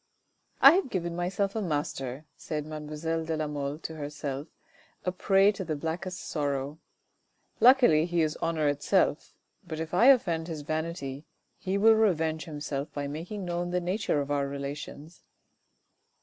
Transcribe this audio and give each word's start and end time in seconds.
"I 0.67 0.71
have 0.71 0.89
given 0.89 1.15
myself 1.15 1.55
a 1.55 1.61
master," 1.61 2.25
said 2.35 2.65
mademoiselle 2.65 3.23
de 3.23 3.37
la 3.37 3.45
Mole 3.45 3.77
to 3.77 3.97
herself, 3.97 4.47
a 5.05 5.11
prey 5.11 5.51
to 5.51 5.63
the 5.63 5.75
blackest 5.75 6.21
sorrow." 6.21 6.79
Luckily 7.61 8.07
he 8.07 8.23
is 8.23 8.35
honour 8.41 8.67
itself, 8.67 9.35
but 9.63 9.79
if 9.79 9.93
I 9.93 10.07
offend 10.07 10.47
his 10.47 10.61
vanity, 10.63 11.27
he 11.55 11.77
will 11.77 11.93
revenge 11.93 12.45
himself 12.45 12.91
by 12.93 13.07
making 13.07 13.45
known 13.45 13.69
the 13.69 13.79
nature 13.79 14.19
of 14.19 14.31
our 14.31 14.47
relations." 14.47 15.21